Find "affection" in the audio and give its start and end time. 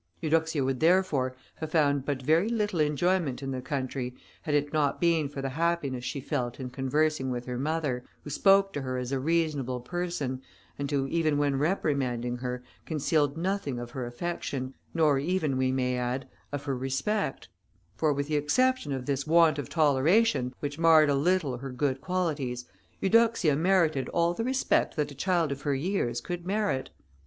14.07-14.73